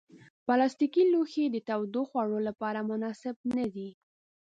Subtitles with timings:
[0.45, 3.89] پلاستيکي لوښي د تودو خوړو لپاره مناسب نه دي.